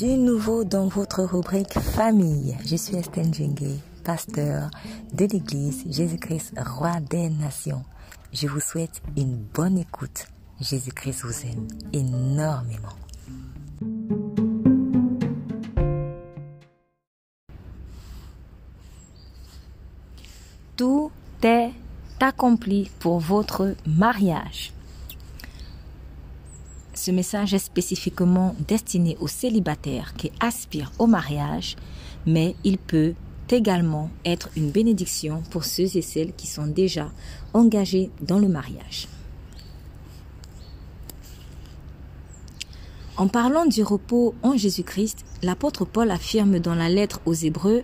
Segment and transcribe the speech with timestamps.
[0.00, 2.56] Du nouveau dans votre rubrique famille.
[2.64, 4.70] Je suis Estelle Djengue, pasteur
[5.12, 7.82] de l'église Jésus-Christ, roi des nations.
[8.32, 10.28] Je vous souhaite une bonne écoute.
[10.58, 12.88] Jésus-Christ vous aime énormément.
[20.78, 21.10] Tout
[21.42, 21.72] est
[22.20, 24.72] accompli pour votre mariage.
[27.02, 31.76] Ce message est spécifiquement destiné aux célibataires qui aspirent au mariage,
[32.26, 33.14] mais il peut
[33.48, 37.10] également être une bénédiction pour ceux et celles qui sont déjà
[37.54, 39.08] engagés dans le mariage.
[43.16, 47.82] En parlant du repos en Jésus-Christ, l'apôtre Paul affirme dans la lettre aux Hébreux,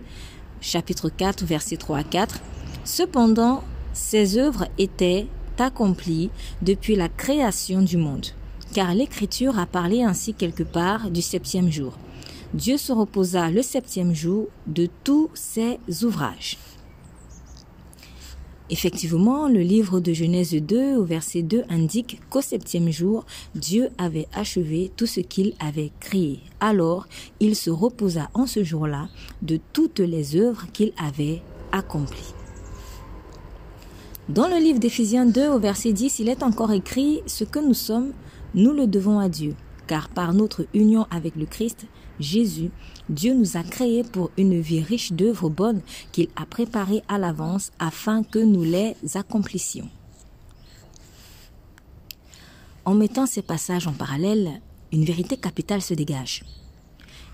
[0.60, 2.38] chapitre 4, versets 3 à 4,
[2.84, 3.64] Cependant,
[3.94, 5.26] ces œuvres étaient
[5.58, 6.28] accomplies
[6.60, 8.26] depuis la création du monde,
[8.76, 11.96] car l'Écriture a parlé ainsi quelque part du septième jour.
[12.52, 16.58] Dieu se reposa le septième jour de tous ses ouvrages.
[18.68, 23.24] Effectivement, le livre de Genèse 2 au verset 2 indique qu'au septième jour,
[23.54, 26.40] Dieu avait achevé tout ce qu'il avait créé.
[26.60, 27.06] Alors,
[27.40, 29.08] il se reposa en ce jour-là
[29.40, 31.40] de toutes les œuvres qu'il avait
[31.72, 32.34] accomplies.
[34.28, 37.74] Dans le livre d'Éphésiens 2 au verset 10, il est encore écrit Ce que nous
[37.74, 38.12] sommes,
[38.56, 39.54] nous le devons à Dieu,
[39.86, 41.86] car par notre union avec le Christ,
[42.18, 42.70] Jésus,
[43.08, 47.70] Dieu nous a créés pour une vie riche d'œuvres bonnes qu'il a préparées à l'avance
[47.78, 49.88] afin que nous les accomplissions.
[52.84, 54.60] En mettant ces passages en parallèle,
[54.92, 56.44] une vérité capitale se dégage.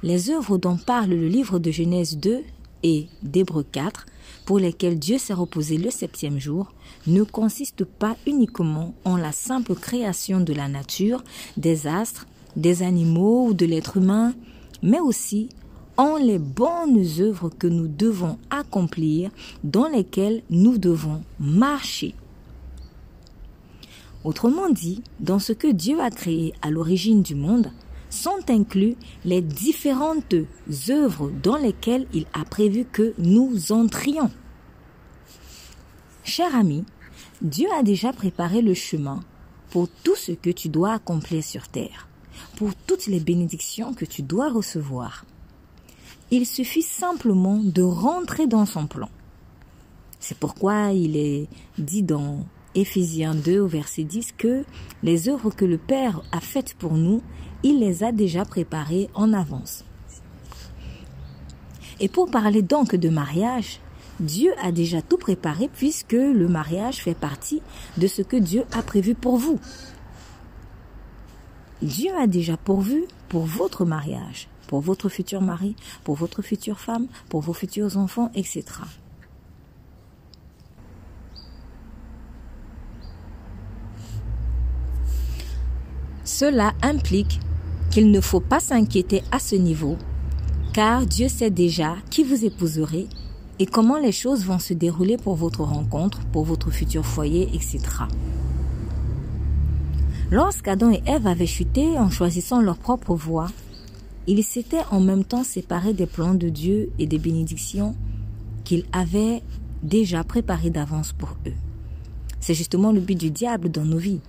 [0.02, 2.42] Les œuvres dont parle le livre de Genèse 2
[2.83, 4.06] et d'Hébreux 4,
[4.44, 6.72] pour lesquelles Dieu s'est reposé le septième jour,
[7.06, 11.22] ne consistent pas uniquement en la simple création de la nature,
[11.56, 14.34] des astres, des animaux ou de l'être humain,
[14.83, 15.48] mais aussi
[15.97, 19.30] en les bonnes œuvres que nous devons accomplir,
[19.62, 22.14] dans lesquelles nous devons marcher.
[24.24, 27.70] Autrement dit, dans ce que Dieu a créé à l'origine du monde,
[28.12, 30.34] sont inclus les différentes
[30.90, 34.30] œuvres dans lesquelles il a prévu que nous entrions.
[36.23, 36.84] Cher ami,
[37.40, 39.20] Dieu a déjà préparé le chemin
[39.70, 42.06] pour tout ce que tu dois accomplir sur terre,
[42.56, 45.24] pour toutes les bénédictions que tu dois recevoir.
[46.30, 49.08] Il suffit simplement de rentrer dans son plan.
[50.20, 51.48] C'est pourquoi il est
[51.79, 54.64] dit dans Éphésiens 2 au verset 10 que
[55.02, 57.22] les œuvres que le Père a faites pour nous,
[57.62, 59.84] il les a déjà préparées en avance.
[62.00, 63.80] Et pour parler donc de mariage,
[64.20, 67.62] Dieu a déjà tout préparé puisque le mariage fait partie
[67.96, 69.61] de ce que Dieu a prévu pour vous.
[71.82, 75.74] Dieu a déjà pourvu pour votre mariage, pour votre futur mari,
[76.05, 78.64] pour votre future femme, pour vos futurs enfants, etc.
[86.34, 87.40] Cela implique
[87.90, 89.98] qu'il ne faut pas s'inquiéter à ce niveau,
[90.72, 93.06] car Dieu sait déjà qui vous épouserez
[93.58, 97.80] et comment les choses vont se dérouler pour votre rencontre, pour votre futur foyer, etc.
[100.30, 103.48] Lorsqu'Adam et Ève avaient chuté en choisissant leur propre voie,
[104.26, 107.94] ils s'étaient en même temps séparés des plans de Dieu et des bénédictions
[108.64, 109.42] qu'il avait
[109.82, 111.52] déjà préparées d'avance pour eux.
[112.40, 114.22] C'est justement le but du diable dans nos vies,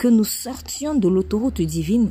[0.00, 2.10] que nous sortions de l'autoroute divine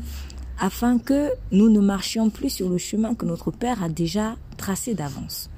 [0.59, 4.94] afin que nous ne marchions plus sur le chemin que notre Père a déjà tracé
[4.94, 5.50] d'avance.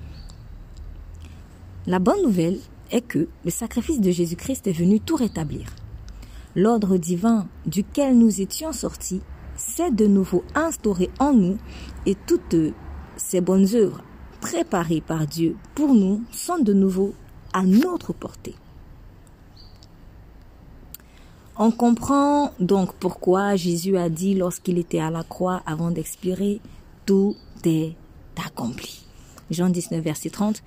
[1.87, 2.59] La bonne nouvelle
[2.89, 5.75] est que le sacrifice de Jésus-Christ est venu tout rétablir.
[6.55, 9.19] L'ordre divin duquel nous étions sortis
[9.57, 11.57] s'est de nouveau instauré en nous
[12.05, 12.55] et toutes
[13.17, 14.05] ces bonnes œuvres
[14.39, 17.13] préparées par Dieu pour nous sont de nouveau
[17.51, 18.55] à notre portée.
[21.63, 26.59] On comprend donc pourquoi Jésus a dit lorsqu'il était à la croix avant d'expirer,
[27.05, 27.93] tout est
[28.43, 29.05] accompli.
[29.51, 30.63] Jean 19, verset 30,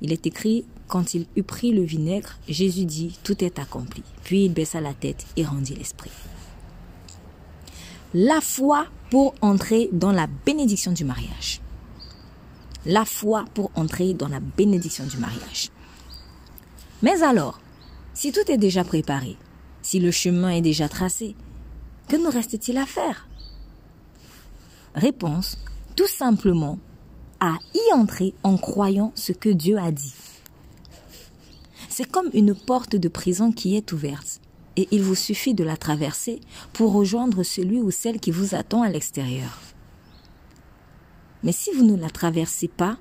[0.00, 4.02] il est écrit, quand il eut pris le vinaigre, Jésus dit, tout est accompli.
[4.22, 6.10] Puis il baissa la tête et rendit l'esprit.
[8.14, 11.60] La foi pour entrer dans la bénédiction du mariage.
[12.86, 15.70] La foi pour entrer dans la bénédiction du mariage.
[17.02, 17.60] Mais alors,
[18.14, 19.36] si tout est déjà préparé,
[19.84, 21.36] si le chemin est déjà tracé,
[22.08, 23.28] que nous reste-t-il à faire?
[24.94, 25.58] Réponse,
[25.94, 26.78] tout simplement
[27.38, 30.14] à y entrer en croyant ce que Dieu a dit.
[31.90, 34.40] C'est comme une porte de prison qui est ouverte
[34.76, 36.40] et il vous suffit de la traverser
[36.72, 39.60] pour rejoindre celui ou celle qui vous attend à l'extérieur.
[41.42, 42.96] Mais si vous ne la traversez pas,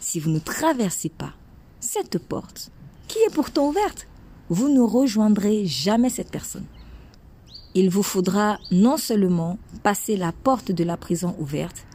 [0.00, 1.34] si vous ne traversez pas
[1.80, 2.72] cette porte,
[3.08, 4.08] qui est pourtant ouverte,
[4.48, 6.66] vous ne rejoindrez jamais cette personne.
[7.74, 11.86] Il vous faudra non seulement passer la porte de la prison ouverte,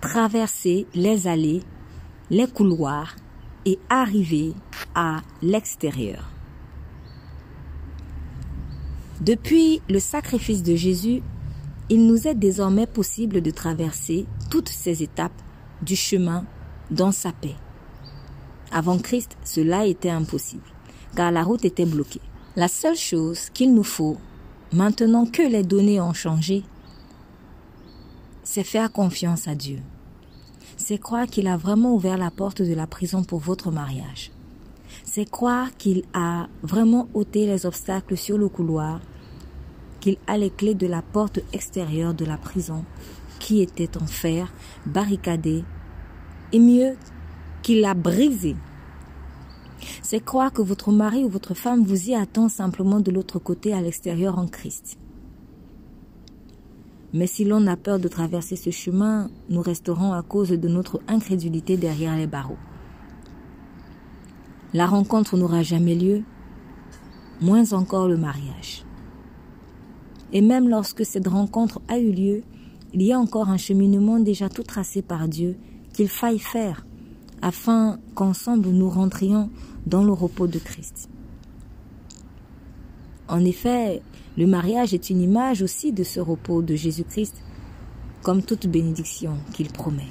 [0.00, 1.62] traverser les allées,
[2.30, 3.16] les couloirs
[3.64, 4.54] et arriver
[4.94, 6.30] à l'extérieur.
[9.20, 11.22] Depuis le sacrifice de Jésus,
[11.88, 15.42] il nous est désormais possible de traverser toutes ces étapes
[15.82, 16.44] du chemin
[16.90, 17.56] dans sa paix.
[18.70, 20.68] Avant Christ, cela était impossible,
[21.16, 22.20] car la route était bloquée.
[22.54, 24.18] La seule chose qu'il nous faut,
[24.72, 26.62] maintenant que les données ont changé,
[28.44, 29.80] c'est faire confiance à Dieu.
[30.76, 34.30] C'est croire qu'il a vraiment ouvert la porte de la prison pour votre mariage.
[35.04, 39.00] C'est croire qu'il a vraiment ôté les obstacles sur le couloir,
[40.00, 42.84] qu'il a les clés de la porte extérieure de la prison
[43.38, 44.52] qui était en fer,
[44.86, 45.64] barricadée,
[46.52, 46.96] et mieux
[47.62, 48.56] qu'il l'a brisée.
[50.02, 53.72] C'est croire que votre mari ou votre femme vous y attend simplement de l'autre côté
[53.72, 54.98] à l'extérieur en Christ.
[57.12, 61.00] Mais si l'on a peur de traverser ce chemin, nous resterons à cause de notre
[61.08, 62.58] incrédulité derrière les barreaux.
[64.74, 66.22] La rencontre n'aura jamais lieu,
[67.40, 68.84] moins encore le mariage.
[70.32, 72.42] Et même lorsque cette rencontre a eu lieu,
[72.92, 75.56] il y a encore un cheminement déjà tout tracé par Dieu
[75.92, 76.85] qu'il faille faire
[77.46, 79.50] afin qu'ensemble nous rentrions
[79.86, 81.08] dans le repos de Christ.
[83.28, 84.02] En effet,
[84.36, 87.36] le mariage est une image aussi de ce repos de Jésus-Christ,
[88.24, 90.08] comme toute bénédiction qu'il promet.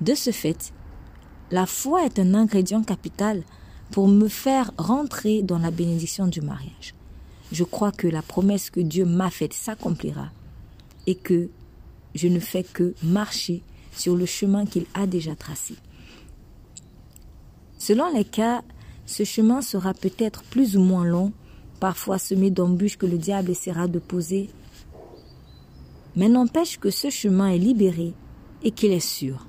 [0.00, 0.72] De ce fait,
[1.50, 3.42] la foi est un ingrédient capital
[3.90, 6.94] pour me faire rentrer dans la bénédiction du mariage.
[7.52, 10.30] Je crois que la promesse que Dieu m'a faite s'accomplira
[11.06, 11.50] et que
[12.14, 13.62] je ne fais que marcher
[13.94, 15.74] sur le chemin qu'il a déjà tracé.
[17.78, 18.62] Selon les cas,
[19.06, 21.32] ce chemin sera peut-être plus ou moins long,
[21.80, 24.48] parfois semé d'embûches que le diable essaiera de poser,
[26.16, 28.14] mais n'empêche que ce chemin est libéré
[28.62, 29.46] et qu'il est sûr.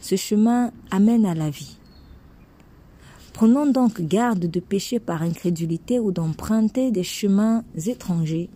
[0.00, 1.78] Ce chemin amène à la vie.
[3.32, 8.48] Prenons donc garde de pécher par incrédulité ou d'emprunter des chemins étrangers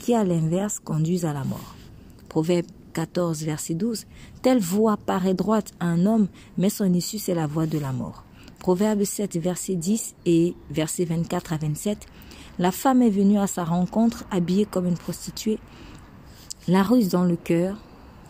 [0.00, 1.74] qui, à l'inverse, conduisent à la mort.
[2.28, 2.66] Proverbe
[2.98, 4.06] 14, verset 12.
[4.42, 7.92] Telle voie paraît droite à un homme, mais son issue, c'est la voie de la
[7.92, 8.24] mort.
[8.58, 12.06] Proverbe 7, verset 10 et verset 24 à 27.
[12.58, 15.60] La femme est venue à sa rencontre habillée comme une prostituée,
[16.66, 17.76] la ruse dans le cœur.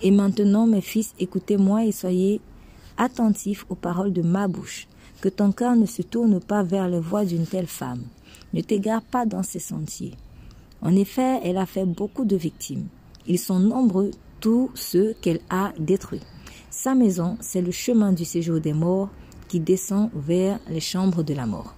[0.02, 2.42] Et maintenant, mes fils, écoutez-moi et soyez
[2.98, 4.86] attentifs aux paroles de ma bouche.
[5.22, 8.02] Que ton cœur ne se tourne pas vers les voies d'une telle femme.
[8.52, 10.12] Ne t'égare pas dans ses sentiers.
[10.82, 12.88] En effet, elle a fait beaucoup de victimes.
[13.26, 14.10] Ils sont nombreux,
[14.40, 16.22] tous ceux qu'elle a détruits.
[16.70, 19.10] Sa maison, c'est le chemin du séjour des morts
[19.48, 21.74] qui descend vers les chambres de la mort.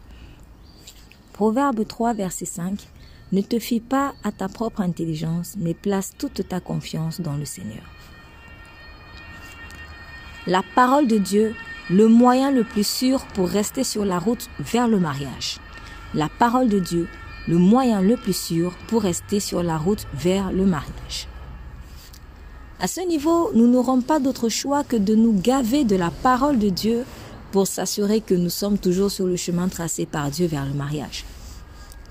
[1.33, 2.87] Proverbe 3, verset 5.
[3.33, 7.45] Ne te fie pas à ta propre intelligence, mais place toute ta confiance dans le
[7.45, 7.85] Seigneur.
[10.47, 11.55] La parole de Dieu,
[11.89, 15.59] le moyen le plus sûr pour rester sur la route vers le mariage.
[16.13, 17.09] La parole de Dieu,
[17.47, 21.29] le moyen le plus sûr pour rester sur la route vers le mariage.
[22.83, 26.59] À ce niveau, nous n'aurons pas d'autre choix que de nous gaver de la parole
[26.59, 27.05] de Dieu
[27.53, 31.27] pour s'assurer que nous sommes toujours sur le chemin tracé par Dieu vers le mariage.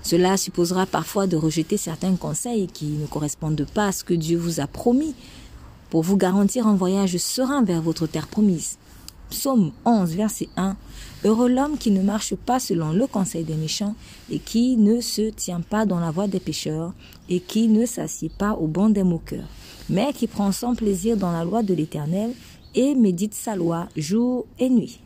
[0.04, 4.38] Cela supposera parfois de rejeter certains conseils qui ne correspondent pas à ce que Dieu
[4.38, 5.16] vous a promis
[5.90, 8.78] pour vous garantir un voyage serein vers votre terre promise.
[9.30, 10.76] Psaume 11, verset 1.
[11.24, 13.94] Heureux l'homme qui ne marche pas selon le conseil des méchants
[14.30, 16.92] et qui ne se tient pas dans la voie des pécheurs
[17.28, 19.48] et qui ne s'assied pas au banc des moqueurs
[19.90, 22.32] mais qui prend son plaisir dans la loi de l'Éternel
[22.74, 25.00] et médite sa loi jour et nuit.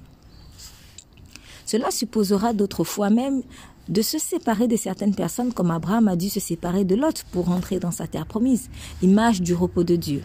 [1.66, 3.42] Cela supposera d'autres fois même
[3.88, 7.48] de se séparer de certaines personnes comme Abraham a dû se séparer de Lot pour
[7.50, 8.68] entrer dans sa terre promise,
[9.02, 10.22] image du repos de Dieu.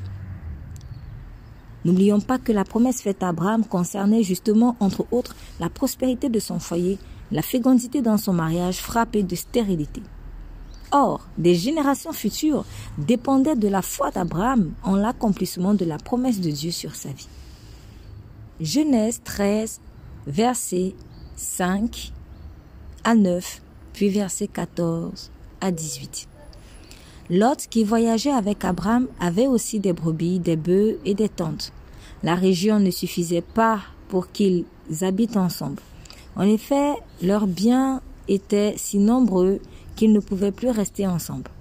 [1.86, 6.40] N'oublions pas que la promesse faite à Abraham concernait justement, entre autres, la prospérité de
[6.40, 6.98] son foyer,
[7.32, 10.02] la fécondité dans son mariage frappé de stérilité.
[10.92, 12.66] Or, des générations futures
[12.98, 17.28] dépendaient de la foi d'Abraham en l'accomplissement de la promesse de Dieu sur sa vie.
[18.60, 19.80] Genèse 13,
[20.26, 20.96] versets
[21.36, 22.12] 5
[23.04, 23.62] à 9,
[23.94, 25.32] puis versets 14
[25.62, 26.29] à 18.
[27.30, 31.72] Lot, qui voyageait avec Abraham, avait aussi des brebis, des bœufs et des tentes.
[32.24, 34.66] La région ne suffisait pas pour qu'ils
[35.02, 35.82] habitent ensemble.
[36.36, 39.60] En effet, leurs biens étaient si nombreux
[39.96, 41.52] qu'ils ne pouvaient plus rester ensemble.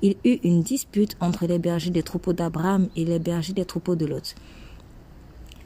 [0.00, 3.94] il eut une dispute entre les bergers des troupeaux d'Abraham et les bergers des troupeaux
[3.94, 4.34] de Lot.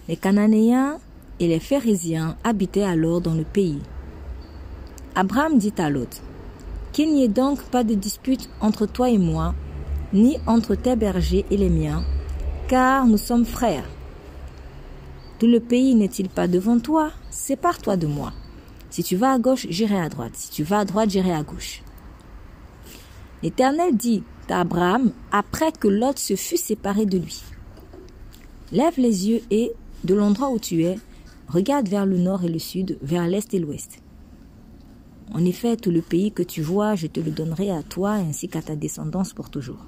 [0.09, 0.99] Les Cananéens
[1.41, 3.81] et les Phérésiens habitaient alors dans le pays.
[5.15, 6.21] Abraham dit à Lot,
[6.97, 9.55] Qu'il n'y ait donc pas de dispute entre toi et moi,
[10.15, 12.03] ni entre tes bergers et les miens,
[12.69, 13.85] car nous sommes frères.
[15.39, 17.11] Tout le pays n'est-il pas devant toi?
[17.29, 18.33] Sépare-toi de moi.
[18.89, 20.33] Si tu vas à gauche, j'irai à droite.
[20.37, 21.83] Si tu vas à droite, j'irai à gauche.
[23.43, 27.43] L'Éternel dit à Abraham après que Lot se fut séparé de lui.
[28.73, 29.73] Lève les yeux et,
[30.05, 30.99] de l'endroit où tu es,
[31.47, 34.01] regarde vers le nord et le sud, vers l'est et l'ouest.
[35.33, 38.49] En effet, tout le pays que tu vois, je te le donnerai à toi ainsi
[38.49, 39.87] qu'à ta descendance pour toujours.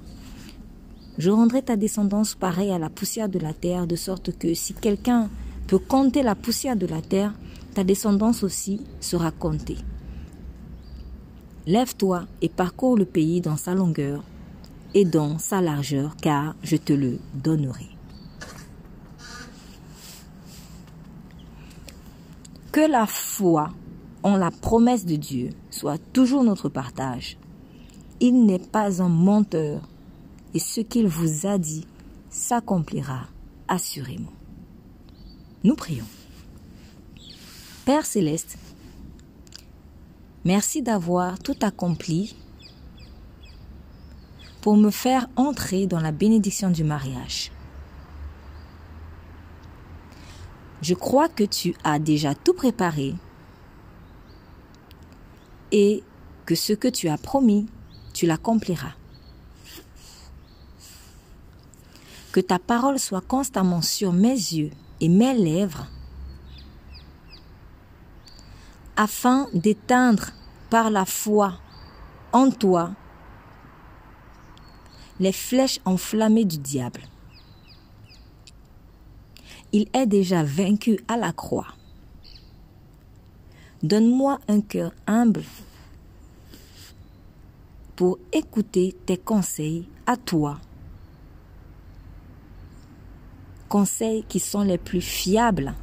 [1.17, 4.73] Je rendrai ta descendance pareille à la poussière de la terre, de sorte que si
[4.73, 5.29] quelqu'un
[5.67, 7.33] peut compter la poussière de la terre,
[7.73, 9.77] ta descendance aussi sera comptée.
[11.67, 14.23] Lève-toi et parcours le pays dans sa longueur
[14.93, 17.87] et dans sa largeur, car je te le donnerai.
[22.71, 23.71] Que la foi
[24.23, 27.37] en la promesse de Dieu soit toujours notre partage.
[28.19, 29.81] Il n'est pas un menteur
[30.53, 31.85] et ce qu'il vous a dit
[32.29, 33.27] s'accomplira
[33.67, 34.33] assurément.
[35.63, 36.05] Nous prions.
[37.85, 38.57] Père céleste,
[40.45, 42.35] merci d'avoir tout accompli
[44.61, 47.51] pour me faire entrer dans la bénédiction du mariage.
[50.81, 53.15] Je crois que tu as déjà tout préparé
[55.71, 56.03] et
[56.45, 57.67] que ce que tu as promis,
[58.13, 58.93] tu l'accompliras.
[62.31, 64.71] Que ta parole soit constamment sur mes yeux
[65.01, 65.87] et mes lèvres,
[68.95, 70.31] afin d'éteindre
[70.69, 71.59] par la foi
[72.33, 72.91] en toi
[75.19, 77.01] les flèches enflammées du diable.
[79.71, 81.67] Il est déjà vaincu à la croix.
[83.83, 85.43] Donne-moi un cœur humble
[87.95, 90.59] pour écouter tes conseils à toi
[93.69, 95.73] conseils qui sont les plus fiables.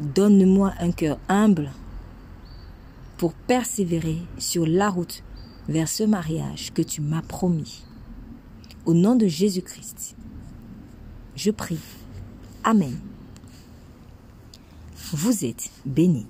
[0.00, 1.70] Donne-moi un cœur humble
[3.16, 5.22] pour persévérer sur la route
[5.68, 7.84] vers ce mariage que tu m'as promis.
[8.84, 10.16] Au nom de Jésus-Christ,
[11.36, 11.80] je prie.
[12.64, 12.98] Amen.
[15.12, 16.26] Vous êtes bénis.